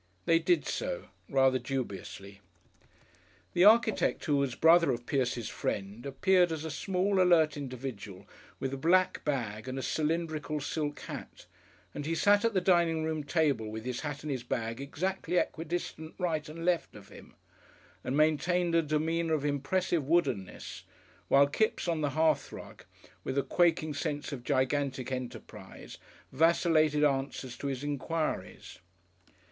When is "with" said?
8.59-8.73, 13.69-13.85, 23.23-23.37